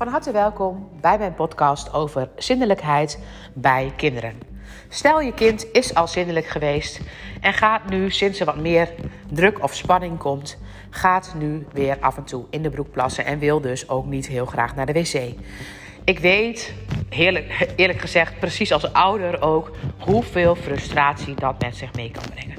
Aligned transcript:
Van 0.00 0.08
harte 0.08 0.32
welkom 0.32 0.88
bij 1.00 1.18
mijn 1.18 1.34
podcast 1.34 1.92
over 1.92 2.28
zindelijkheid 2.36 3.18
bij 3.54 3.92
kinderen. 3.96 4.40
Stel 4.88 5.20
je 5.20 5.34
kind 5.34 5.66
is 5.72 5.94
al 5.94 6.08
zindelijk 6.08 6.46
geweest 6.46 7.00
en 7.40 7.52
gaat 7.52 7.90
nu, 7.90 8.10
sinds 8.10 8.40
er 8.40 8.46
wat 8.46 8.56
meer 8.56 8.94
druk 9.30 9.62
of 9.62 9.74
spanning 9.74 10.18
komt, 10.18 10.58
gaat 10.90 11.34
nu 11.38 11.66
weer 11.72 11.96
af 12.00 12.16
en 12.16 12.24
toe 12.24 12.44
in 12.50 12.62
de 12.62 12.70
broek 12.70 12.90
plassen 12.90 13.24
en 13.24 13.38
wil 13.38 13.60
dus 13.60 13.88
ook 13.88 14.06
niet 14.06 14.26
heel 14.26 14.46
graag 14.46 14.74
naar 14.74 14.86
de 14.86 14.92
wc. 14.92 15.34
Ik 16.04 16.18
weet, 16.18 16.74
eerlijk 17.76 18.00
gezegd, 18.00 18.38
precies 18.38 18.72
als 18.72 18.92
ouder 18.92 19.42
ook, 19.42 19.70
hoeveel 19.98 20.54
frustratie 20.54 21.34
dat 21.34 21.60
met 21.60 21.76
zich 21.76 21.94
mee 21.94 22.10
kan 22.10 22.24
brengen. 22.34 22.56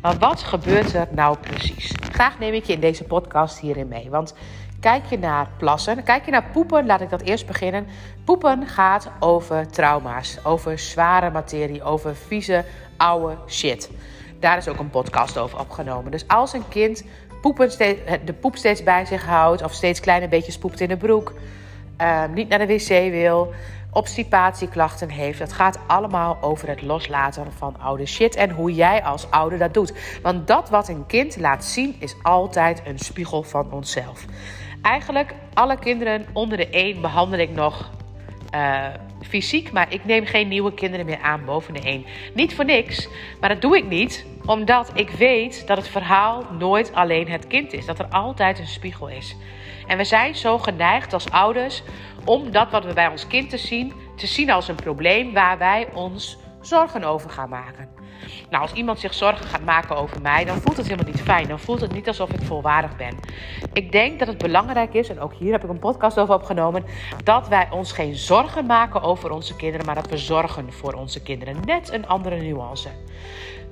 Maar 0.00 0.18
wat 0.18 0.42
gebeurt 0.42 0.94
er 0.94 1.08
nou 1.10 1.36
precies? 1.38 1.92
Graag 2.12 2.38
neem 2.38 2.54
ik 2.54 2.64
je 2.64 2.72
in 2.72 2.80
deze 2.80 3.04
podcast 3.04 3.58
hierin 3.58 3.88
mee. 3.88 4.10
Want 4.10 4.34
kijk 4.80 5.04
je 5.06 5.18
naar 5.18 5.48
plassen, 5.56 6.02
kijk 6.02 6.24
je 6.24 6.30
naar 6.30 6.50
poepen, 6.52 6.86
laat 6.86 7.00
ik 7.00 7.10
dat 7.10 7.20
eerst 7.20 7.46
beginnen. 7.46 7.86
Poepen 8.24 8.66
gaat 8.66 9.10
over 9.20 9.68
trauma's, 9.70 10.38
over 10.44 10.78
zware 10.78 11.30
materie, 11.30 11.82
over 11.82 12.16
vieze, 12.16 12.64
oude 12.96 13.36
shit. 13.48 13.90
Daar 14.40 14.56
is 14.56 14.68
ook 14.68 14.78
een 14.78 14.90
podcast 14.90 15.38
over 15.38 15.58
opgenomen. 15.58 16.10
Dus 16.10 16.28
als 16.28 16.52
een 16.52 16.68
kind 16.68 17.04
poepen 17.40 17.70
steeds, 17.70 18.00
de 18.24 18.32
poep 18.32 18.56
steeds 18.56 18.82
bij 18.82 19.04
zich 19.04 19.26
houdt, 19.26 19.62
of 19.62 19.72
steeds 19.72 20.00
kleine 20.00 20.28
beetjes 20.28 20.58
poept 20.58 20.80
in 20.80 20.88
de 20.88 20.96
broek, 20.96 21.32
uh, 22.00 22.22
niet 22.34 22.48
naar 22.48 22.58
de 22.58 22.66
wc 22.66 23.10
wil, 23.10 23.52
obstipatieklachten 23.92 25.10
heeft. 25.10 25.38
Het 25.38 25.52
gaat 25.52 25.78
allemaal 25.86 26.38
over 26.40 26.68
het 26.68 26.82
loslaten 26.82 27.52
van 27.56 27.76
oude 27.80 28.06
shit 28.06 28.34
en 28.34 28.50
hoe 28.50 28.74
jij 28.74 29.02
als 29.02 29.30
ouder 29.30 29.58
dat 29.58 29.74
doet. 29.74 29.92
Want 30.22 30.46
dat 30.46 30.68
wat 30.68 30.88
een 30.88 31.06
kind 31.06 31.36
laat 31.36 31.64
zien 31.64 31.96
is 31.98 32.14
altijd 32.22 32.82
een 32.84 32.98
spiegel 32.98 33.42
van 33.42 33.72
onszelf. 33.72 34.24
Eigenlijk 34.82 35.34
alle 35.54 35.78
kinderen 35.78 36.26
onder 36.32 36.56
de 36.56 36.68
1 36.68 37.00
behandel 37.00 37.38
ik 37.38 37.50
nog 37.50 37.90
uh, 38.54 38.86
fysiek, 39.22 39.72
maar 39.72 39.92
ik 39.92 40.04
neem 40.04 40.24
geen 40.24 40.48
nieuwe 40.48 40.74
kinderen 40.74 41.06
meer 41.06 41.20
aan 41.20 41.44
boven 41.44 41.74
de 41.74 41.80
1. 41.80 42.04
Niet 42.34 42.54
voor 42.54 42.64
niks, 42.64 43.08
maar 43.40 43.48
dat 43.48 43.60
doe 43.60 43.76
ik 43.76 43.88
niet 43.88 44.26
omdat 44.46 44.90
ik 44.94 45.10
weet 45.10 45.66
dat 45.66 45.76
het 45.76 45.88
verhaal 45.88 46.44
nooit 46.58 46.94
alleen 46.94 47.28
het 47.28 47.46
kind 47.46 47.72
is. 47.72 47.86
Dat 47.86 47.98
er 47.98 48.08
altijd 48.08 48.58
een 48.58 48.66
spiegel 48.66 49.08
is. 49.08 49.36
En 49.86 49.96
we 49.96 50.04
zijn 50.04 50.34
zo 50.34 50.58
geneigd 50.58 51.12
als 51.12 51.30
ouders 51.30 51.82
om 52.24 52.50
dat 52.50 52.70
wat 52.70 52.84
we 52.84 52.92
bij 52.92 53.08
ons 53.08 53.26
kind 53.26 53.50
te 53.50 53.58
zien, 53.58 53.92
te 54.16 54.26
zien 54.26 54.50
als 54.50 54.68
een 54.68 54.74
probleem 54.74 55.32
waar 55.32 55.58
wij 55.58 55.88
ons 55.94 56.38
zorgen 56.60 57.04
over 57.04 57.30
gaan 57.30 57.48
maken. 57.48 57.88
Nou, 58.50 58.62
als 58.62 58.72
iemand 58.72 59.00
zich 59.00 59.14
zorgen 59.14 59.46
gaat 59.46 59.64
maken 59.64 59.96
over 59.96 60.20
mij, 60.22 60.44
dan 60.44 60.60
voelt 60.60 60.76
het 60.76 60.88
helemaal 60.88 61.12
niet 61.12 61.22
fijn. 61.22 61.48
Dan 61.48 61.58
voelt 61.58 61.80
het 61.80 61.92
niet 61.92 62.08
alsof 62.08 62.30
ik 62.30 62.42
volwaardig 62.42 62.96
ben. 62.96 63.14
Ik 63.72 63.92
denk 63.92 64.18
dat 64.18 64.28
het 64.28 64.38
belangrijk 64.38 64.94
is, 64.94 65.08
en 65.08 65.20
ook 65.20 65.32
hier 65.34 65.52
heb 65.52 65.64
ik 65.64 65.70
een 65.70 65.78
podcast 65.78 66.18
over 66.18 66.34
opgenomen, 66.34 66.84
dat 67.24 67.48
wij 67.48 67.68
ons 67.70 67.92
geen 67.92 68.14
zorgen 68.14 68.66
maken 68.66 69.02
over 69.02 69.30
onze 69.30 69.56
kinderen, 69.56 69.86
maar 69.86 69.94
dat 69.94 70.08
we 70.08 70.18
zorgen 70.18 70.72
voor 70.72 70.92
onze 70.92 71.22
kinderen. 71.22 71.56
Net 71.64 71.92
een 71.92 72.06
andere 72.06 72.36
nuance. 72.36 72.88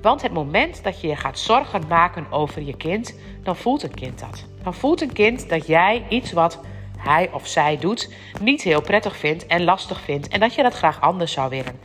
Want 0.01 0.21
het 0.21 0.33
moment 0.33 0.83
dat 0.83 1.01
je 1.01 1.07
je 1.07 1.15
gaat 1.15 1.39
zorgen 1.39 1.87
maken 1.87 2.31
over 2.31 2.61
je 2.61 2.77
kind, 2.77 3.19
dan 3.43 3.55
voelt 3.55 3.83
een 3.83 3.93
kind 3.93 4.19
dat. 4.19 4.45
Dan 4.63 4.73
voelt 4.73 5.01
een 5.01 5.13
kind 5.13 5.49
dat 5.49 5.67
jij 5.67 6.05
iets 6.09 6.31
wat 6.31 6.59
hij 6.97 7.29
of 7.31 7.47
zij 7.47 7.77
doet 7.77 8.13
niet 8.41 8.61
heel 8.61 8.81
prettig 8.81 9.17
vindt 9.17 9.45
en 9.45 9.63
lastig 9.63 10.01
vindt 10.01 10.27
en 10.27 10.39
dat 10.39 10.53
je 10.53 10.63
dat 10.63 10.73
graag 10.73 11.01
anders 11.01 11.31
zou 11.31 11.49
willen. 11.49 11.79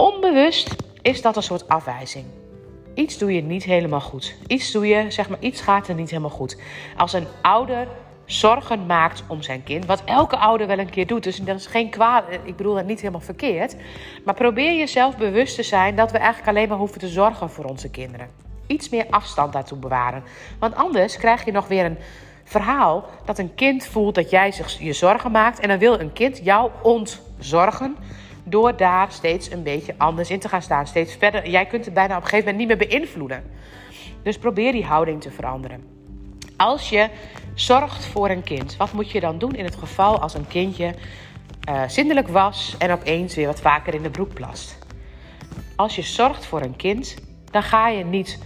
Onbewust 0.00 0.74
is 1.02 1.22
dat 1.22 1.36
een 1.36 1.42
soort 1.42 1.68
afwijzing. 1.68 2.24
Iets 2.94 3.18
doe 3.18 3.34
je 3.34 3.42
niet 3.42 3.64
helemaal 3.64 4.00
goed. 4.00 4.34
Iets 4.46 4.70
doe 4.70 4.86
je, 4.86 5.10
zeg 5.10 5.28
maar, 5.28 5.38
iets 5.40 5.60
gaat 5.60 5.88
er 5.88 5.94
niet 5.94 6.10
helemaal 6.10 6.30
goed. 6.30 6.60
Als 6.96 7.12
een 7.12 7.26
ouder 7.42 7.88
zorgen 8.24 8.86
maakt 8.86 9.22
om 9.28 9.42
zijn 9.42 9.64
kind, 9.64 9.86
wat 9.86 10.02
elke 10.04 10.36
ouder 10.36 10.66
wel 10.66 10.78
een 10.78 10.90
keer 10.90 11.06
doet, 11.06 11.22
dus 11.22 11.36
dat 11.36 11.56
is 11.56 11.66
geen 11.66 11.90
kwaad, 11.90 12.24
ik 12.44 12.56
bedoel 12.56 12.74
dat 12.74 12.86
niet 12.86 13.00
helemaal 13.00 13.20
verkeerd, 13.20 13.76
maar 14.24 14.34
probeer 14.34 14.76
jezelf 14.76 15.16
bewust 15.16 15.54
te 15.54 15.62
zijn 15.62 15.96
dat 15.96 16.12
we 16.12 16.18
eigenlijk 16.18 16.48
alleen 16.48 16.68
maar 16.68 16.78
hoeven 16.78 16.98
te 16.98 17.08
zorgen 17.08 17.50
voor 17.50 17.64
onze 17.64 17.90
kinderen. 17.90 18.30
Iets 18.66 18.88
meer 18.88 19.06
afstand 19.10 19.52
daartoe 19.52 19.78
bewaren. 19.78 20.22
Want 20.58 20.74
anders 20.74 21.16
krijg 21.16 21.44
je 21.44 21.52
nog 21.52 21.68
weer 21.68 21.84
een 21.84 21.98
verhaal 22.44 23.04
dat 23.24 23.38
een 23.38 23.54
kind 23.54 23.86
voelt 23.86 24.14
dat 24.14 24.30
jij 24.30 24.52
zich 24.52 24.78
je 24.78 24.92
zorgen 24.92 25.30
maakt 25.30 25.60
en 25.60 25.68
dan 25.68 25.78
wil 25.78 26.00
een 26.00 26.12
kind 26.12 26.40
jou 26.42 26.70
ontzorgen 26.82 27.96
door 28.48 28.76
daar 28.76 29.12
steeds 29.12 29.50
een 29.50 29.62
beetje 29.62 29.94
anders 29.96 30.30
in 30.30 30.38
te 30.38 30.48
gaan 30.48 30.62
staan. 30.62 30.86
Steeds 30.86 31.14
verder. 31.14 31.48
Jij 31.48 31.66
kunt 31.66 31.84
het 31.84 31.94
bijna 31.94 32.16
op 32.16 32.22
een 32.22 32.28
gegeven 32.28 32.52
moment 32.52 32.68
niet 32.68 32.78
meer 32.78 32.88
beïnvloeden. 32.88 33.44
Dus 34.22 34.38
probeer 34.38 34.72
die 34.72 34.84
houding 34.84 35.20
te 35.20 35.30
veranderen. 35.30 35.84
Als 36.56 36.88
je 36.88 37.08
zorgt 37.54 38.04
voor 38.04 38.30
een 38.30 38.42
kind, 38.42 38.76
wat 38.76 38.92
moet 38.92 39.10
je 39.10 39.20
dan 39.20 39.38
doen 39.38 39.54
in 39.54 39.64
het 39.64 39.76
geval 39.76 40.20
als 40.20 40.34
een 40.34 40.46
kindje 40.46 40.94
uh, 41.68 41.82
zindelijk 41.86 42.28
was 42.28 42.74
en 42.78 42.90
opeens 42.90 43.34
weer 43.34 43.46
wat 43.46 43.60
vaker 43.60 43.94
in 43.94 44.02
de 44.02 44.10
broek 44.10 44.34
plast? 44.34 44.78
Als 45.76 45.96
je 45.96 46.02
zorgt 46.02 46.46
voor 46.46 46.62
een 46.62 46.76
kind, 46.76 47.16
dan 47.50 47.62
ga 47.62 47.88
je 47.88 48.04
niet 48.04 48.38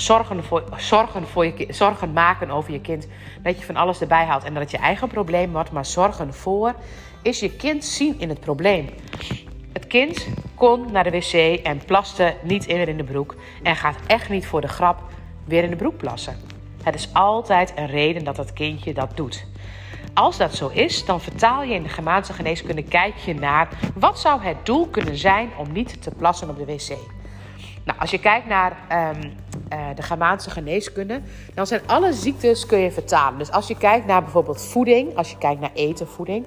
zorgen, 0.00 0.44
voor, 0.44 0.64
zorgen, 0.76 1.26
voor 1.26 1.46
je, 1.46 1.66
zorgen 1.68 2.12
maken 2.12 2.50
over 2.50 2.72
je 2.72 2.80
kind. 2.80 3.08
Dat 3.42 3.58
je 3.58 3.64
van 3.64 3.76
alles 3.76 4.00
erbij 4.00 4.24
haalt 4.24 4.44
en 4.44 4.52
dat 4.52 4.62
het 4.62 4.70
je 4.70 4.78
eigen 4.78 5.08
probleem 5.08 5.52
wordt. 5.52 5.72
Maar 5.72 5.86
zorgen 5.86 6.34
voor 6.34 6.74
is 7.22 7.40
je 7.40 7.56
kind 7.56 7.84
zien 7.84 8.20
in 8.20 8.28
het 8.28 8.40
probleem. 8.40 8.88
Het 9.72 9.86
kind 9.86 10.26
kon 10.54 10.92
naar 10.92 11.04
de 11.04 11.10
wc 11.10 11.64
en 11.64 11.84
plaste 11.84 12.34
niet 12.42 12.66
meer 12.66 12.88
in 12.88 12.96
de 12.96 13.04
broek. 13.04 13.36
En 13.62 13.76
gaat 13.76 13.98
echt 14.06 14.28
niet 14.28 14.46
voor 14.46 14.60
de 14.60 14.68
grap 14.68 15.02
weer 15.44 15.62
in 15.62 15.70
de 15.70 15.76
broek 15.76 15.96
plassen. 15.96 16.36
Het 16.82 16.94
is 16.94 17.08
altijd 17.12 17.72
een 17.76 17.86
reden 17.86 18.24
dat 18.24 18.36
dat 18.36 18.52
kindje 18.52 18.94
dat 18.94 19.16
doet. 19.16 19.46
Als 20.14 20.36
dat 20.36 20.54
zo 20.54 20.68
is, 20.68 21.04
dan 21.04 21.20
vertaal 21.20 21.62
je 21.62 21.74
in 21.74 21.82
de 21.82 21.88
Gemaanse 21.88 22.32
geneeskunde 22.32 22.82
kijk 22.82 23.16
je 23.16 23.34
naar 23.34 23.68
wat 23.94 24.20
zou 24.20 24.42
het 24.42 24.66
doel 24.66 24.86
kunnen 24.86 25.16
zijn 25.16 25.50
om 25.56 25.72
niet 25.72 26.02
te 26.02 26.10
plassen 26.10 26.48
op 26.48 26.58
de 26.58 26.64
wc. 26.64 26.96
Nou, 27.84 27.98
als 27.98 28.10
je 28.10 28.18
kijkt 28.18 28.46
naar 28.46 28.76
uh, 28.92 29.08
de 29.94 30.02
Germaanse 30.02 30.50
geneeskunde, 30.50 31.20
dan 31.54 31.66
zijn 31.66 31.80
alle 31.86 32.12
ziektes 32.12 32.66
kun 32.66 32.78
je 32.78 32.90
vertalen. 32.90 33.38
Dus 33.38 33.50
als 33.50 33.68
je 33.68 33.76
kijkt 33.76 34.06
naar 34.06 34.22
bijvoorbeeld 34.22 34.62
voeding, 34.62 35.16
als 35.16 35.30
je 35.30 35.38
kijkt 35.38 35.60
naar 35.60 35.70
eten, 35.74 36.08
voeding, 36.08 36.46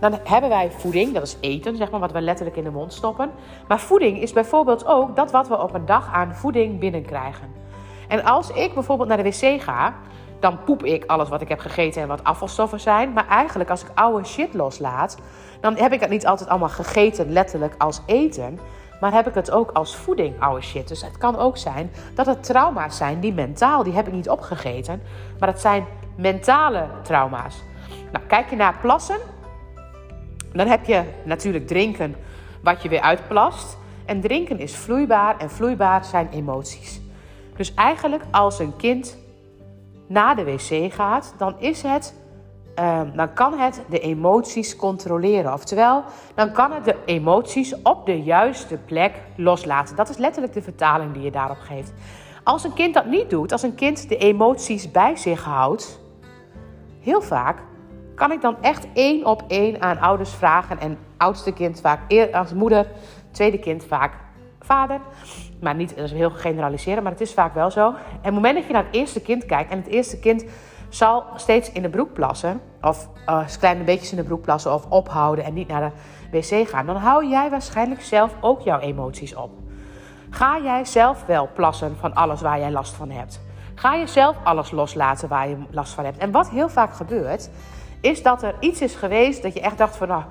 dan 0.00 0.18
hebben 0.24 0.50
wij 0.50 0.70
voeding, 0.70 1.14
dat 1.14 1.22
is 1.22 1.36
eten, 1.40 1.76
zeg 1.76 1.90
maar, 1.90 2.00
wat 2.00 2.12
we 2.12 2.20
letterlijk 2.20 2.56
in 2.56 2.64
de 2.64 2.70
mond 2.70 2.92
stoppen. 2.92 3.30
Maar 3.68 3.80
voeding 3.80 4.20
is 4.20 4.32
bijvoorbeeld 4.32 4.86
ook 4.86 5.16
dat 5.16 5.30
wat 5.30 5.48
we 5.48 5.58
op 5.58 5.74
een 5.74 5.86
dag 5.86 6.12
aan 6.12 6.34
voeding 6.34 6.78
binnenkrijgen. 6.78 7.48
En 8.08 8.24
als 8.24 8.50
ik 8.50 8.74
bijvoorbeeld 8.74 9.08
naar 9.08 9.22
de 9.22 9.22
wc 9.22 9.62
ga, 9.62 9.94
dan 10.40 10.64
poep 10.64 10.84
ik 10.84 11.04
alles 11.04 11.28
wat 11.28 11.40
ik 11.40 11.48
heb 11.48 11.58
gegeten 11.58 12.02
en 12.02 12.08
wat 12.08 12.24
afvalstoffen 12.24 12.80
zijn. 12.80 13.12
Maar 13.12 13.28
eigenlijk 13.28 13.70
als 13.70 13.82
ik 13.82 13.90
oude 13.94 14.26
shit 14.26 14.54
loslaat, 14.54 15.16
dan 15.60 15.76
heb 15.76 15.92
ik 15.92 16.00
het 16.00 16.10
niet 16.10 16.26
altijd 16.26 16.48
allemaal 16.48 16.68
gegeten, 16.68 17.32
letterlijk 17.32 17.74
als 17.78 18.00
eten. 18.06 18.58
Maar 19.00 19.12
heb 19.12 19.28
ik 19.28 19.34
het 19.34 19.50
ook 19.50 19.70
als 19.70 19.96
voeding, 19.96 20.40
oude 20.40 20.62
shit. 20.62 20.88
Dus 20.88 21.02
het 21.02 21.18
kan 21.18 21.36
ook 21.38 21.56
zijn 21.56 21.90
dat 22.14 22.26
het 22.26 22.42
trauma's 22.42 22.96
zijn 22.96 23.20
die 23.20 23.32
mentaal, 23.32 23.82
die 23.82 23.92
heb 23.92 24.06
ik 24.06 24.12
niet 24.12 24.30
opgegeten. 24.30 25.02
Maar 25.38 25.48
het 25.48 25.60
zijn 25.60 25.86
mentale 26.16 26.86
trauma's. 27.02 27.62
Nou, 28.12 28.24
kijk 28.26 28.50
je 28.50 28.56
naar 28.56 28.78
plassen, 28.80 29.18
dan 30.52 30.66
heb 30.66 30.84
je 30.84 31.02
natuurlijk 31.24 31.66
drinken 31.66 32.14
wat 32.62 32.82
je 32.82 32.88
weer 32.88 33.00
uitplast. 33.00 33.78
En 34.04 34.20
drinken 34.20 34.58
is 34.58 34.76
vloeibaar 34.76 35.38
en 35.38 35.50
vloeibaar 35.50 36.04
zijn 36.04 36.28
emoties. 36.30 37.00
Dus 37.56 37.74
eigenlijk 37.74 38.22
als 38.30 38.58
een 38.58 38.76
kind 38.76 39.16
naar 40.06 40.36
de 40.36 40.44
wc 40.44 40.92
gaat, 40.92 41.34
dan 41.38 41.54
is 41.58 41.82
het 41.82 42.14
Ehm, 42.74 43.16
dan 43.16 43.32
kan 43.32 43.58
het 43.58 43.82
de 43.88 44.00
emoties 44.00 44.76
controleren. 44.76 45.52
Oftewel, 45.52 46.04
dan 46.34 46.52
kan 46.52 46.72
het 46.72 46.84
de 46.84 46.96
emoties 47.04 47.82
op 47.82 48.06
de 48.06 48.22
juiste 48.22 48.76
plek 48.76 49.12
loslaten. 49.36 49.96
Dat 49.96 50.08
is 50.08 50.16
letterlijk 50.16 50.52
de 50.54 50.62
vertaling 50.62 51.12
die 51.12 51.22
je 51.22 51.30
daarop 51.30 51.58
geeft. 51.58 51.92
Als 52.44 52.64
een 52.64 52.72
kind 52.72 52.94
dat 52.94 53.06
niet 53.06 53.30
doet, 53.30 53.52
als 53.52 53.62
een 53.62 53.74
kind 53.74 54.08
de 54.08 54.16
emoties 54.16 54.90
bij 54.90 55.16
zich 55.16 55.44
houdt, 55.44 56.00
heel 57.00 57.22
vaak 57.22 57.58
kan 58.14 58.32
ik 58.32 58.40
dan 58.40 58.56
echt 58.60 58.86
één 58.92 59.26
op 59.26 59.44
één 59.48 59.82
aan 59.82 59.98
ouders 59.98 60.30
vragen. 60.30 60.78
En 60.78 60.98
oudste 61.16 61.52
kind 61.52 61.80
vaak 61.80 62.00
als 62.32 62.52
moeder, 62.52 62.86
tweede 63.30 63.58
kind 63.58 63.84
vaak 63.84 64.12
vader. 64.60 65.00
Maar 65.60 65.74
niet, 65.74 65.96
dat 65.96 66.04
is 66.04 66.12
heel 66.12 66.30
generaliseren, 66.30 67.02
maar 67.02 67.12
het 67.12 67.20
is 67.20 67.32
vaak 67.32 67.54
wel 67.54 67.70
zo. 67.70 67.86
En 67.86 67.92
op 67.92 68.22
het 68.22 68.34
moment 68.34 68.54
dat 68.54 68.66
je 68.66 68.72
naar 68.72 68.84
het 68.84 68.94
eerste 68.94 69.20
kind 69.20 69.46
kijkt 69.46 69.70
en 69.70 69.78
het 69.78 69.86
eerste 69.86 70.18
kind 70.18 70.44
zal 70.90 71.24
steeds 71.36 71.72
in 71.72 71.82
de 71.82 71.88
broek 71.88 72.12
plassen, 72.12 72.60
of 72.82 73.08
uh, 73.28 73.46
kleine 73.58 73.84
beetjes 73.84 74.10
in 74.10 74.16
de 74.16 74.24
broek 74.24 74.42
plassen, 74.42 74.74
of 74.74 74.86
ophouden 74.88 75.44
en 75.44 75.54
niet 75.54 75.68
naar 75.68 75.92
de 76.30 76.38
wc 76.38 76.68
gaan, 76.68 76.86
dan 76.86 76.96
hou 76.96 77.26
jij 77.26 77.50
waarschijnlijk 77.50 78.02
zelf 78.02 78.34
ook 78.40 78.60
jouw 78.60 78.78
emoties 78.78 79.34
op. 79.34 79.50
Ga 80.30 80.60
jij 80.62 80.84
zelf 80.84 81.26
wel 81.26 81.48
plassen 81.54 81.96
van 81.96 82.14
alles 82.14 82.40
waar 82.40 82.58
jij 82.58 82.70
last 82.70 82.94
van 82.94 83.10
hebt? 83.10 83.40
Ga 83.74 83.94
je 83.94 84.06
zelf 84.06 84.36
alles 84.44 84.70
loslaten 84.70 85.28
waar 85.28 85.48
je 85.48 85.56
last 85.70 85.92
van 85.92 86.04
hebt? 86.04 86.18
En 86.18 86.30
wat 86.30 86.50
heel 86.50 86.68
vaak 86.68 86.94
gebeurt, 86.94 87.50
is 88.00 88.22
dat 88.22 88.42
er 88.42 88.54
iets 88.60 88.80
is 88.80 88.94
geweest 88.94 89.42
dat 89.42 89.54
je 89.54 89.60
echt 89.60 89.78
dacht 89.78 89.96
van, 89.96 90.08
nou, 90.08 90.22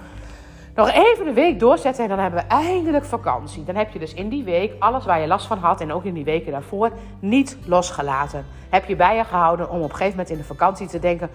nog 0.79 0.91
even 0.91 1.27
een 1.27 1.33
week 1.33 1.59
doorzetten 1.59 2.03
en 2.03 2.09
dan 2.09 2.19
hebben 2.19 2.39
we 2.39 2.47
eindelijk 2.47 3.05
vakantie. 3.05 3.63
Dan 3.63 3.75
heb 3.75 3.91
je 3.91 3.99
dus 3.99 4.13
in 4.13 4.29
die 4.29 4.43
week 4.43 4.73
alles 4.79 5.05
waar 5.05 5.19
je 5.19 5.27
last 5.27 5.47
van 5.47 5.57
had 5.57 5.81
en 5.81 5.93
ook 5.93 6.03
in 6.03 6.13
die 6.13 6.23
weken 6.23 6.51
daarvoor 6.51 6.91
niet 7.19 7.57
losgelaten. 7.65 8.45
Heb 8.69 8.85
je 8.85 8.95
bij 8.95 9.15
je 9.15 9.23
gehouden 9.23 9.69
om 9.69 9.77
op 9.77 9.83
een 9.83 9.95
gegeven 9.95 10.09
moment 10.09 10.29
in 10.29 10.37
de 10.37 10.43
vakantie 10.43 10.87
te 10.87 10.99
denken: 10.99 11.29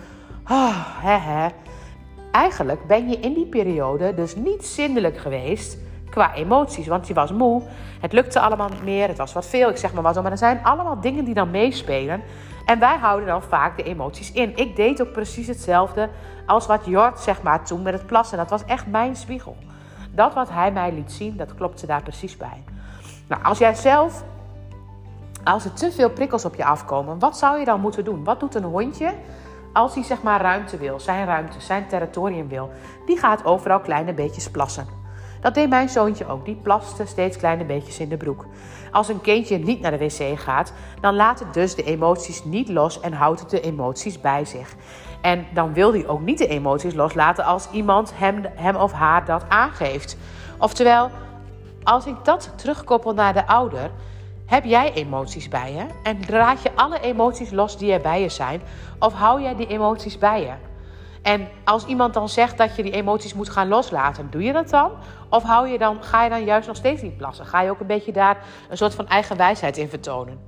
oh, 0.51 0.77
hè, 1.03 1.17
hè. 1.17 1.49
eigenlijk 2.31 2.87
ben 2.87 3.09
je 3.09 3.19
in 3.19 3.35
die 3.35 3.47
periode 3.47 4.15
dus 4.15 4.37
niet 4.37 4.67
zindelijk 4.67 5.19
geweest 5.19 5.79
qua 6.11 6.35
emoties. 6.35 6.87
Want 6.87 7.07
je 7.07 7.15
was 7.15 7.33
moe, 7.33 7.63
het 8.01 8.13
lukte 8.13 8.41
allemaal 8.41 8.69
niet 8.69 8.85
meer, 8.85 9.09
het 9.09 9.19
was 9.19 9.33
wat 9.33 9.47
veel, 9.47 9.69
ik 9.69 9.77
zeg 9.77 9.93
maar 9.93 10.03
wat. 10.03 10.23
Maar 10.23 10.31
er 10.31 10.39
zijn 10.39 10.61
allemaal 10.63 11.01
dingen 11.01 11.25
die 11.25 11.35
dan 11.35 11.51
meespelen. 11.51 12.23
En 12.65 12.79
wij 12.79 12.97
houden 12.97 13.27
dan 13.27 13.43
vaak 13.43 13.77
de 13.77 13.83
emoties 13.83 14.33
in. 14.33 14.57
Ik 14.57 14.77
deed 14.77 15.03
ook 15.03 15.13
precies 15.13 15.47
hetzelfde 15.47 16.09
als 16.47 16.67
wat 16.67 16.87
Jort 16.87 17.21
zeg 17.21 17.43
maar 17.43 17.65
toen 17.65 17.83
met 17.83 17.93
het 17.93 18.07
plassen. 18.07 18.39
Dat 18.39 18.51
was 18.51 18.65
echt 18.65 18.87
mijn 18.87 19.17
spiegel. 19.17 19.57
Dat 20.11 20.35
wat 20.35 20.51
hij 20.51 20.73
mij 20.73 20.93
liet 20.93 21.13
zien, 21.13 21.37
dat 21.37 21.55
klopte 21.55 21.87
daar 21.87 22.03
precies 22.03 22.37
bij. 22.37 22.65
Nou, 23.29 23.45
als 23.45 23.59
jij 23.59 23.75
zelf, 23.75 24.25
als 25.45 25.65
er 25.65 25.73
te 25.73 25.93
veel 25.93 26.11
prikkels 26.11 26.45
op 26.45 26.55
je 26.55 26.65
afkomen, 26.65 27.19
wat 27.19 27.39
zou 27.39 27.59
je 27.59 27.65
dan 27.65 27.81
moeten 27.81 28.05
doen? 28.05 28.25
Wat 28.25 28.41
doet 28.41 28.55
een 28.55 28.65
hondje 28.65 29.15
als 29.73 29.95
hij 29.95 30.05
zeg 30.05 30.23
maar 30.23 30.41
ruimte 30.41 30.77
wil, 30.77 31.01
zijn 31.01 31.27
ruimte, 31.27 31.61
zijn 31.61 31.87
territorium 31.87 32.49
wil? 32.49 32.71
Die 33.07 33.19
gaat 33.19 33.45
overal 33.45 33.81
kleine 33.81 34.15
beetjes 34.15 34.51
plassen. 34.51 35.04
Dat 35.45 35.55
deed 35.55 35.69
mijn 35.69 35.89
zoontje 35.89 36.27
ook. 36.27 36.45
Die 36.45 36.55
plaste 36.63 37.07
steeds 37.07 37.37
kleine 37.37 37.65
beetjes 37.65 37.99
in 37.99 38.09
de 38.09 38.17
broek. 38.17 38.47
Als 38.93 39.09
een 39.09 39.21
kindje 39.21 39.59
niet 39.59 39.81
naar 39.81 39.91
de 39.91 39.99
wc 39.99 40.39
gaat, 40.39 40.73
dan 41.01 41.15
laat 41.15 41.39
het 41.39 41.55
dus 41.55 41.75
de 41.75 41.83
emoties 41.83 42.45
niet 42.45 42.69
los 42.69 43.01
en 43.01 43.13
houdt 43.13 43.41
het 43.41 43.51
de 43.51 43.61
emoties 43.61 44.21
bij 44.21 44.45
zich. 44.45 44.75
En 45.21 45.47
dan 45.55 45.73
wil 45.73 45.93
hij 45.93 46.07
ook 46.07 46.21
niet 46.21 46.39
de 46.39 46.47
emoties 46.47 46.95
loslaten 46.95 47.45
als 47.45 47.69
iemand 47.71 48.13
hem, 48.15 48.45
hem 48.55 48.77
of 48.77 48.93
haar 48.93 49.25
dat 49.25 49.45
aangeeft. 49.49 50.17
Oftewel, 50.59 51.11
als 51.83 52.07
ik 52.07 52.17
dat 52.23 52.53
terugkoppel 52.57 53.15
naar 53.15 53.33
de 53.33 53.47
ouder, 53.47 53.91
heb 54.47 54.65
jij 54.65 54.93
emoties 54.93 55.49
bij 55.49 55.73
je 55.73 55.87
en 56.03 56.21
draad 56.21 56.63
je 56.63 56.71
alle 56.75 57.01
emoties 57.01 57.51
los 57.51 57.79
die 57.79 57.93
er 57.93 58.01
bij 58.01 58.21
je 58.21 58.29
zijn, 58.29 58.63
of 58.99 59.13
hou 59.13 59.43
jij 59.43 59.57
die 59.57 59.67
emoties 59.67 60.19
bij 60.19 60.41
je? 60.41 60.74
En 61.25 61.49
als 61.65 61.85
iemand 61.85 62.15
dan 62.15 62.29
zegt 62.29 62.59
dat 62.59 62.77
je 62.77 62.83
die 62.83 62.93
emoties 62.93 63.35
moet 63.35 63.49
gaan 63.49 63.69
loslaten, 63.69 64.31
doe 64.31 64.43
je 64.43 64.53
dat 64.53 64.71
dan? 64.71 64.91
Of 65.29 65.43
hou 65.43 65.69
je 65.69 65.79
dan, 65.79 66.03
ga 66.03 66.25
je 66.25 66.31
dan 66.31 66.45
juist 66.45 66.67
nog 66.67 66.77
steeds 66.77 67.03
niet 67.03 67.17
plassen? 67.17 67.47
Ga 67.47 67.61
je 67.63 67.71
ook 67.71 67.81
een 67.81 67.87
beetje 67.87 68.13
daar 68.13 68.39
een 68.69 68.77
soort 68.77 68.95
van 68.95 69.09
eigen 69.09 69.37
wijsheid 69.37 69.77
in 69.77 69.89
vertonen? 69.89 70.41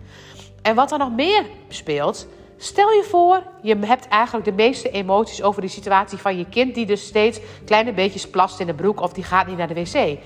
En 0.63 0.75
wat 0.75 0.93
er 0.93 0.99
nog 0.99 1.11
meer 1.13 1.45
speelt, 1.69 2.27
stel 2.57 2.91
je 2.91 3.05
voor, 3.09 3.43
je 3.63 3.77
hebt 3.77 4.09
eigenlijk 4.09 4.45
de 4.45 4.53
meeste 4.53 4.91
emoties 4.91 5.43
over 5.43 5.63
de 5.63 5.69
situatie 5.69 6.19
van 6.19 6.39
je 6.39 6.49
kind, 6.49 6.75
die 6.75 6.87
dus 6.87 7.07
steeds 7.07 7.41
kleine 7.65 7.93
beetjes 7.93 8.29
plast 8.31 8.61
in 8.61 8.67
de 8.67 8.75
broek 8.75 9.01
of 9.01 9.13
die 9.13 9.25
gaat 9.25 9.47
niet 9.47 9.57
naar 9.57 9.69
de 9.69 9.75
wc 9.75 10.19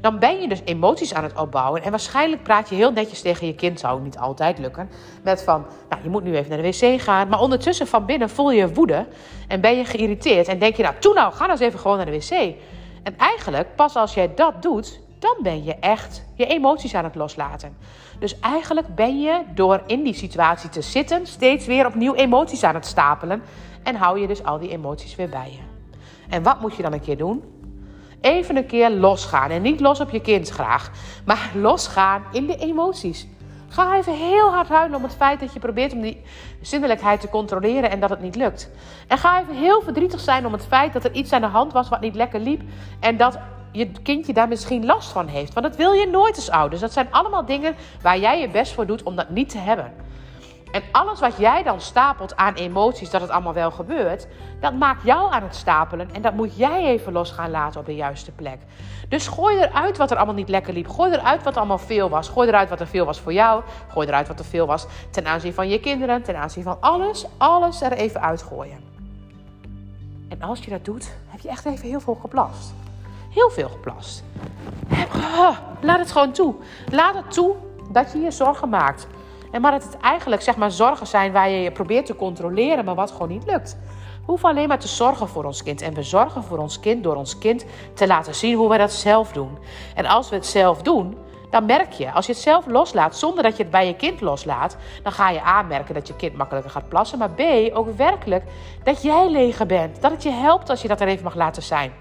dan 0.00 0.18
ben 0.18 0.40
je 0.40 0.48
dus 0.48 0.62
emoties 0.64 1.14
aan 1.14 1.22
het 1.22 1.38
opbouwen. 1.38 1.82
En 1.82 1.90
waarschijnlijk 1.90 2.42
praat 2.42 2.68
je 2.68 2.74
heel 2.74 2.92
netjes 2.92 3.20
tegen 3.20 3.46
je 3.46 3.54
kind, 3.54 3.80
zou 3.80 4.02
niet 4.02 4.18
altijd 4.18 4.58
lukken. 4.58 4.90
Met 5.22 5.42
van, 5.42 5.66
nou, 5.88 6.02
je 6.02 6.08
moet 6.08 6.24
nu 6.24 6.36
even 6.36 6.50
naar 6.50 6.62
de 6.62 6.78
wc 6.78 7.00
gaan. 7.00 7.28
Maar 7.28 7.40
ondertussen 7.40 7.86
van 7.86 8.06
binnen 8.06 8.30
voel 8.30 8.50
je 8.50 8.72
woede 8.72 9.06
en 9.48 9.60
ben 9.60 9.76
je 9.76 9.84
geïrriteerd. 9.84 10.48
En 10.48 10.58
denk 10.58 10.76
je, 10.76 10.82
nou, 10.82 10.94
toe 10.98 11.14
nou, 11.14 11.32
ga 11.32 11.38
nou 11.38 11.50
eens 11.50 11.60
even 11.60 11.78
gewoon 11.78 11.96
naar 11.96 12.06
de 12.06 12.12
wc. 12.12 12.54
En 13.02 13.14
eigenlijk, 13.16 13.74
pas 13.76 13.96
als 13.96 14.14
jij 14.14 14.34
dat 14.34 14.62
doet, 14.62 15.00
dan 15.18 15.36
ben 15.42 15.64
je 15.64 15.74
echt 15.74 16.24
je 16.34 16.46
emoties 16.46 16.94
aan 16.94 17.04
het 17.04 17.14
loslaten. 17.14 17.76
Dus 18.18 18.40
eigenlijk 18.40 18.94
ben 18.94 19.20
je 19.20 19.42
door 19.54 19.82
in 19.86 20.02
die 20.02 20.14
situatie 20.14 20.70
te 20.70 20.82
zitten 20.82 21.26
steeds 21.26 21.66
weer 21.66 21.86
opnieuw 21.86 22.14
emoties 22.14 22.64
aan 22.64 22.74
het 22.74 22.86
stapelen. 22.86 23.42
En 23.82 23.94
hou 23.94 24.20
je 24.20 24.26
dus 24.26 24.44
al 24.44 24.58
die 24.58 24.70
emoties 24.70 25.16
weer 25.16 25.28
bij 25.28 25.50
je. 25.50 25.58
En 26.28 26.42
wat 26.42 26.60
moet 26.60 26.76
je 26.76 26.82
dan 26.82 26.92
een 26.92 27.00
keer 27.00 27.16
doen? 27.16 27.42
Even 28.20 28.56
een 28.56 28.66
keer 28.66 28.90
losgaan. 28.90 29.50
En 29.50 29.62
niet 29.62 29.80
los 29.80 30.00
op 30.00 30.10
je 30.10 30.20
kind 30.20 30.48
graag, 30.48 30.90
maar 31.24 31.50
losgaan 31.54 32.22
in 32.32 32.46
de 32.46 32.56
emoties. 32.56 33.26
Ga 33.68 33.96
even 33.96 34.14
heel 34.14 34.50
hard 34.50 34.68
huilen 34.68 34.96
om 34.96 35.02
het 35.02 35.14
feit 35.14 35.40
dat 35.40 35.52
je 35.52 35.58
probeert 35.58 35.92
om 35.92 36.00
die 36.00 36.22
zinnelijkheid 36.60 37.20
te 37.20 37.28
controleren 37.28 37.90
en 37.90 38.00
dat 38.00 38.10
het 38.10 38.20
niet 38.20 38.36
lukt. 38.36 38.70
En 39.06 39.18
ga 39.18 39.40
even 39.40 39.54
heel 39.54 39.82
verdrietig 39.82 40.20
zijn 40.20 40.46
om 40.46 40.52
het 40.52 40.66
feit 40.66 40.92
dat 40.92 41.04
er 41.04 41.12
iets 41.12 41.32
aan 41.32 41.40
de 41.40 41.46
hand 41.46 41.72
was 41.72 41.88
wat 41.88 42.00
niet 42.00 42.14
lekker 42.14 42.40
liep. 42.40 42.62
En 43.00 43.16
dat 43.16 43.38
je 43.72 43.90
kindje 44.02 44.32
daar 44.32 44.48
misschien 44.48 44.86
last 44.86 45.10
van 45.10 45.26
heeft. 45.26 45.54
Want 45.54 45.66
dat 45.66 45.76
wil 45.76 45.92
je 45.92 46.06
nooit 46.06 46.36
als 46.36 46.50
ouders. 46.50 46.80
Dat 46.80 46.92
zijn 46.92 47.08
allemaal 47.10 47.44
dingen 47.44 47.74
waar 48.02 48.18
jij 48.18 48.40
je 48.40 48.48
best 48.48 48.72
voor 48.72 48.86
doet 48.86 49.02
om 49.02 49.16
dat 49.16 49.30
niet 49.30 49.48
te 49.48 49.58
hebben. 49.58 49.92
En 50.70 50.82
alles 50.92 51.20
wat 51.20 51.36
jij 51.36 51.62
dan 51.62 51.80
stapelt 51.80 52.36
aan 52.36 52.54
emoties, 52.54 53.10
dat 53.10 53.20
het 53.20 53.30
allemaal 53.30 53.52
wel 53.52 53.70
gebeurt, 53.70 54.26
dat 54.60 54.74
maakt 54.74 55.04
jou 55.04 55.32
aan 55.32 55.42
het 55.42 55.54
stapelen. 55.54 56.08
En 56.12 56.22
dat 56.22 56.34
moet 56.34 56.56
jij 56.56 56.84
even 56.84 57.12
los 57.12 57.30
gaan 57.30 57.50
laten 57.50 57.80
op 57.80 57.86
de 57.86 57.94
juiste 57.94 58.32
plek. 58.32 58.58
Dus 59.08 59.28
gooi 59.28 59.58
eruit 59.58 59.96
wat 59.96 60.10
er 60.10 60.16
allemaal 60.16 60.34
niet 60.34 60.48
lekker 60.48 60.72
liep. 60.72 60.88
Gooi 60.88 61.12
eruit 61.12 61.42
wat 61.42 61.56
allemaal 61.56 61.78
veel 61.78 62.08
was. 62.08 62.28
Gooi 62.28 62.48
eruit 62.48 62.68
wat 62.68 62.80
er 62.80 62.86
veel 62.86 63.04
was 63.04 63.20
voor 63.20 63.32
jou. 63.32 63.62
Gooi 63.88 64.06
eruit 64.06 64.28
wat 64.28 64.38
er 64.38 64.44
veel 64.44 64.66
was 64.66 64.86
ten 65.10 65.26
aanzien 65.26 65.54
van 65.54 65.68
je 65.68 65.80
kinderen, 65.80 66.22
ten 66.22 66.36
aanzien 66.36 66.62
van 66.62 66.76
alles. 66.80 67.26
Alles 67.36 67.80
er 67.80 67.92
even 67.92 68.20
uitgooien. 68.20 68.78
En 70.28 70.42
als 70.42 70.60
je 70.60 70.70
dat 70.70 70.84
doet, 70.84 71.12
heb 71.26 71.40
je 71.40 71.48
echt 71.48 71.64
even 71.64 71.88
heel 71.88 72.00
veel 72.00 72.14
geplast. 72.14 72.72
Heel 73.28 73.50
veel 73.50 73.68
geplast. 73.68 74.24
Laat 75.80 75.98
het 75.98 76.12
gewoon 76.12 76.32
toe. 76.32 76.54
Laat 76.90 77.14
het 77.14 77.30
toe 77.32 77.54
dat 77.90 78.12
je 78.12 78.18
je 78.18 78.30
zorgen 78.30 78.68
maakt. 78.68 79.06
En 79.50 79.60
maar 79.60 79.72
dat 79.72 79.82
het 79.82 79.96
eigenlijk 79.96 80.42
zeg 80.42 80.56
maar, 80.56 80.70
zorgen 80.70 81.06
zijn 81.06 81.32
waar 81.32 81.50
je 81.50 81.60
je 81.60 81.72
probeert 81.72 82.06
te 82.06 82.16
controleren, 82.16 82.84
maar 82.84 82.94
wat 82.94 83.10
gewoon 83.10 83.28
niet 83.28 83.46
lukt. 83.46 83.78
We 84.20 84.34
hoeven 84.34 84.48
alleen 84.48 84.68
maar 84.68 84.78
te 84.78 84.88
zorgen 84.88 85.28
voor 85.28 85.44
ons 85.44 85.62
kind. 85.62 85.82
En 85.82 85.94
we 85.94 86.02
zorgen 86.02 86.42
voor 86.42 86.58
ons 86.58 86.80
kind 86.80 87.02
door 87.02 87.16
ons 87.16 87.38
kind 87.38 87.64
te 87.94 88.06
laten 88.06 88.34
zien 88.34 88.56
hoe 88.56 88.68
wij 88.68 88.78
dat 88.78 88.92
zelf 88.92 89.32
doen. 89.32 89.58
En 89.94 90.06
als 90.06 90.28
we 90.28 90.36
het 90.36 90.46
zelf 90.46 90.82
doen, 90.82 91.16
dan 91.50 91.66
merk 91.66 91.92
je, 91.92 92.12
als 92.12 92.26
je 92.26 92.32
het 92.32 92.40
zelf 92.40 92.66
loslaat 92.66 93.16
zonder 93.16 93.42
dat 93.42 93.56
je 93.56 93.62
het 93.62 93.72
bij 93.72 93.86
je 93.86 93.96
kind 93.96 94.20
loslaat, 94.20 94.76
dan 95.02 95.12
ga 95.12 95.30
je 95.30 95.42
aanmerken 95.42 95.94
dat 95.94 96.08
je 96.08 96.16
kind 96.16 96.36
makkelijker 96.36 96.70
gaat 96.70 96.88
plassen. 96.88 97.18
Maar 97.18 97.30
B, 97.30 97.40
ook 97.72 97.96
werkelijk 97.96 98.44
dat 98.84 99.02
jij 99.02 99.30
leger 99.30 99.66
bent. 99.66 100.02
Dat 100.02 100.10
het 100.10 100.22
je 100.22 100.30
helpt 100.30 100.70
als 100.70 100.82
je 100.82 100.88
dat 100.88 101.00
er 101.00 101.08
even 101.08 101.24
mag 101.24 101.34
laten 101.34 101.62
zijn. 101.62 101.92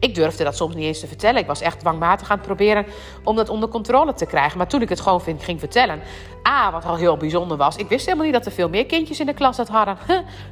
Ik 0.00 0.14
durfde 0.14 0.44
dat 0.44 0.56
soms 0.56 0.74
niet 0.74 0.84
eens 0.84 1.00
te 1.00 1.06
vertellen. 1.06 1.40
Ik 1.40 1.46
was 1.46 1.60
echt 1.60 1.80
dwangmatig 1.80 2.30
aan 2.30 2.36
het 2.36 2.46
proberen 2.46 2.86
om 3.24 3.36
dat 3.36 3.48
onder 3.48 3.68
controle 3.68 4.12
te 4.12 4.26
krijgen. 4.26 4.58
Maar 4.58 4.68
toen 4.68 4.82
ik 4.82 4.88
het 4.88 5.00
gewoon 5.00 5.20
ging 5.38 5.60
vertellen. 5.60 6.00
A, 6.48 6.70
wat 6.70 6.84
al 6.84 6.96
heel 6.96 7.16
bijzonder 7.16 7.56
was. 7.56 7.76
Ik 7.76 7.88
wist 7.88 8.04
helemaal 8.04 8.24
niet 8.24 8.34
dat 8.34 8.46
er 8.46 8.52
veel 8.52 8.68
meer 8.68 8.86
kindjes 8.86 9.20
in 9.20 9.26
de 9.26 9.34
klas 9.34 9.56
dat 9.56 9.68
hadden. 9.68 9.96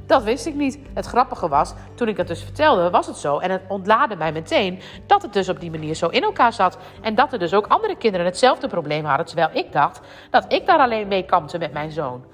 dat 0.06 0.22
wist 0.22 0.46
ik 0.46 0.54
niet. 0.54 0.78
Het 0.94 1.06
grappige 1.06 1.48
was, 1.48 1.74
toen 1.94 2.08
ik 2.08 2.16
dat 2.16 2.26
dus 2.26 2.42
vertelde, 2.42 2.90
was 2.90 3.06
het 3.06 3.16
zo. 3.16 3.38
En 3.38 3.50
het 3.50 3.62
ontlaadde 3.68 4.16
mij 4.16 4.32
meteen 4.32 4.80
dat 5.06 5.22
het 5.22 5.32
dus 5.32 5.48
op 5.48 5.60
die 5.60 5.70
manier 5.70 5.94
zo 5.94 6.08
in 6.08 6.22
elkaar 6.22 6.52
zat. 6.52 6.78
En 7.00 7.14
dat 7.14 7.32
er 7.32 7.38
dus 7.38 7.54
ook 7.54 7.66
andere 7.66 7.96
kinderen 7.96 8.26
hetzelfde 8.26 8.68
probleem 8.68 9.04
hadden. 9.04 9.26
Terwijl 9.26 9.50
ik 9.52 9.72
dacht 9.72 10.00
dat 10.30 10.52
ik 10.52 10.66
daar 10.66 10.78
alleen 10.78 11.08
mee 11.08 11.24
kampte 11.24 11.58
met 11.58 11.72
mijn 11.72 11.90
zoon. 11.90 12.24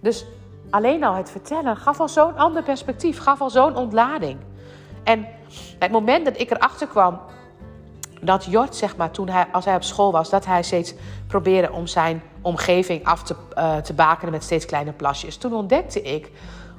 Dus 0.00 0.24
alleen 0.70 1.04
al 1.04 1.14
het 1.14 1.30
vertellen 1.30 1.76
gaf 1.76 2.00
al 2.00 2.08
zo'n 2.08 2.36
ander 2.36 2.62
perspectief. 2.62 3.18
Gaf 3.18 3.40
al 3.40 3.50
zo'n 3.50 3.76
ontlading. 3.76 4.38
En 5.04 5.26
het 5.78 5.90
moment 5.90 6.24
dat 6.24 6.40
ik 6.40 6.50
erachter 6.50 6.86
kwam 6.86 7.20
dat 8.20 8.44
Jort, 8.44 8.76
zeg 8.76 8.96
maar, 8.96 9.10
toen 9.10 9.28
hij, 9.28 9.46
als 9.52 9.64
hij 9.64 9.74
op 9.74 9.82
school 9.82 10.12
was, 10.12 10.30
dat 10.30 10.46
hij 10.46 10.62
steeds 10.62 10.94
probeerde 11.26 11.72
om 11.72 11.86
zijn 11.86 12.22
omgeving 12.40 13.04
af 13.04 13.22
te, 13.22 13.34
uh, 13.58 13.76
te 13.76 13.92
bakenen 13.92 14.32
met 14.32 14.42
steeds 14.42 14.66
kleine 14.66 14.92
plasjes. 14.92 15.36
Toen 15.36 15.54
ontdekte 15.54 16.02
ik 16.02 16.30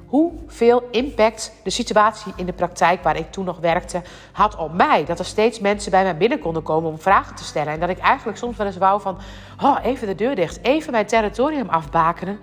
hoeveel 0.06 0.82
impact 0.90 1.52
de 1.64 1.70
situatie 1.70 2.32
in 2.36 2.46
de 2.46 2.52
praktijk 2.52 3.02
waar 3.02 3.16
ik 3.16 3.30
toen 3.30 3.44
nog 3.44 3.58
werkte 3.58 4.02
had 4.32 4.56
op 4.56 4.72
mij. 4.72 5.04
Dat 5.04 5.18
er 5.18 5.24
steeds 5.24 5.60
mensen 5.60 5.90
bij 5.90 6.02
mij 6.02 6.16
binnen 6.16 6.38
konden 6.38 6.62
komen 6.62 6.90
om 6.90 6.98
vragen 6.98 7.36
te 7.36 7.44
stellen. 7.44 7.72
En 7.72 7.80
dat 7.80 7.88
ik 7.88 7.98
eigenlijk 7.98 8.38
soms 8.38 8.56
wel 8.56 8.66
eens 8.66 8.76
wou 8.76 9.00
van, 9.00 9.18
oh, 9.62 9.78
even 9.82 10.06
de 10.06 10.14
deur 10.14 10.34
dicht, 10.34 10.58
even 10.62 10.92
mijn 10.92 11.06
territorium 11.06 11.68
afbakenen. 11.68 12.38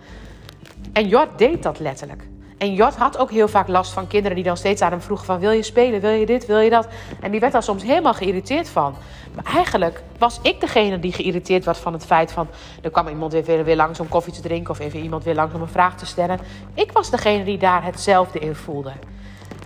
En 0.93 1.07
Jort 1.07 1.37
deed 1.37 1.63
dat 1.63 1.79
letterlijk. 1.79 2.30
En 2.61 2.73
Jort 2.73 2.95
had 2.95 3.17
ook 3.17 3.31
heel 3.31 3.47
vaak 3.47 3.67
last 3.67 3.91
van 3.91 4.07
kinderen 4.07 4.35
die 4.35 4.45
dan 4.45 4.57
steeds 4.57 4.81
aan 4.81 4.91
hem 4.91 5.01
vroegen 5.01 5.25
van... 5.25 5.39
wil 5.39 5.51
je 5.51 5.63
spelen, 5.63 6.01
wil 6.01 6.11
je 6.11 6.25
dit, 6.25 6.45
wil 6.45 6.59
je 6.59 6.69
dat? 6.69 6.87
En 7.21 7.31
die 7.31 7.39
werd 7.39 7.53
daar 7.53 7.63
soms 7.63 7.83
helemaal 7.83 8.13
geïrriteerd 8.13 8.69
van. 8.69 8.95
Maar 9.35 9.53
eigenlijk 9.53 10.03
was 10.17 10.39
ik 10.41 10.59
degene 10.59 10.99
die 10.99 11.13
geïrriteerd 11.13 11.65
was 11.65 11.77
van 11.77 11.93
het 11.93 12.05
feit 12.05 12.31
van... 12.31 12.47
er 12.81 12.91
kwam 12.91 13.07
iemand 13.07 13.31
weer, 13.31 13.63
weer 13.63 13.75
langs 13.75 13.99
om 13.99 14.07
koffie 14.07 14.33
te 14.33 14.41
drinken... 14.41 14.71
of 14.71 14.79
even 14.79 14.99
iemand 14.99 15.23
weer 15.23 15.35
langs 15.35 15.53
om 15.53 15.61
een 15.61 15.67
vraag 15.67 15.97
te 15.97 16.05
stellen. 16.05 16.39
Ik 16.73 16.91
was 16.91 17.09
degene 17.09 17.43
die 17.43 17.57
daar 17.57 17.83
hetzelfde 17.83 18.39
in 18.39 18.55
voelde. 18.55 18.91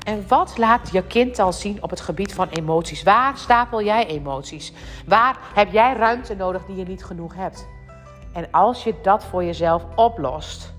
En 0.06 0.25
wat 0.28 0.58
laat 0.58 0.90
je 0.92 1.04
kind 1.04 1.40
al 1.40 1.54
zien 1.54 1.84
op 1.84 1.90
het 1.90 2.02
gebied 2.02 2.34
van 2.34 2.50
emoties? 2.50 3.04
Waar 3.04 3.38
stapel 3.38 3.84
jij 3.84 4.08
emoties? 4.08 4.74
Waar 5.06 5.38
heb 5.54 5.72
jij 5.72 5.94
ruimte 5.94 6.36
nodig 6.36 6.66
die 6.66 6.75
je 6.75 6.86
niet 6.86 7.06
genoeg 7.06 7.36
hebt? 7.36 7.68
En 8.34 8.48
als 8.52 8.84
je 8.84 8.94
dat 9.02 9.24
voor 9.24 9.44
jezelf 9.44 9.84
oplost 9.96 10.75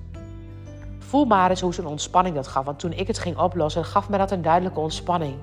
Voel 1.06 1.24
maar 1.24 1.50
eens 1.50 1.60
hoe 1.60 1.74
zo'n 1.74 1.86
ontspanning 1.86 2.34
dat 2.34 2.46
gaf. 2.46 2.64
Want 2.64 2.78
toen 2.78 2.92
ik 2.92 3.06
het 3.06 3.18
ging 3.18 3.38
oplossen, 3.38 3.84
gaf 3.84 4.08
me 4.08 4.18
dat 4.18 4.30
een 4.30 4.42
duidelijke 4.42 4.80
ontspanning. 4.80 5.36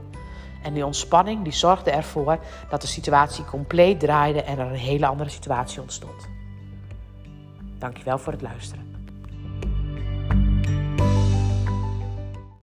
En 0.63 0.73
die 0.73 0.85
ontspanning 0.85 1.43
die 1.43 1.53
zorgde 1.53 1.91
ervoor 1.91 2.39
dat 2.69 2.81
de 2.81 2.87
situatie 2.87 3.45
compleet 3.45 3.99
draaide 3.99 4.41
en 4.41 4.59
er 4.59 4.67
een 4.67 4.75
hele 4.75 5.05
andere 5.05 5.29
situatie 5.29 5.81
ontstond. 5.81 6.27
Dankjewel 7.77 8.17
voor 8.17 8.33
het 8.33 8.41
luisteren. 8.41 8.82